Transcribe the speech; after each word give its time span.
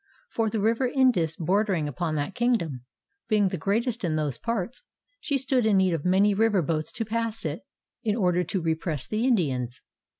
For 0.31 0.49
the 0.49 0.59
river 0.59 0.87
Indus 0.87 1.35
bordering 1.37 1.87
upon 1.87 2.15
that 2.15 2.33
kingdom, 2.33 2.81
being 3.27 3.49
the 3.49 3.57
greatest 3.59 4.03
in 4.03 4.15
those 4.15 4.39
parts, 4.39 4.81
she 5.19 5.37
stood 5.37 5.63
in 5.63 5.77
need 5.77 5.93
of 5.93 6.05
many 6.05 6.33
river 6.33 6.63
boats 6.63 6.91
to 6.93 7.05
pass 7.05 7.45
it 7.45 7.61
in 8.03 8.15
order 8.15 8.43
to 8.43 8.61
repress 8.63 9.05
the 9.05 9.25
Indians. 9.25 9.83